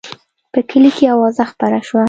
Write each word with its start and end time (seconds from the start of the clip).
په 0.53 0.59
کلي 0.69 0.91
کې 0.97 1.05
اوازه 1.15 1.43
خپره 1.51 1.77
شوه. 1.87 1.99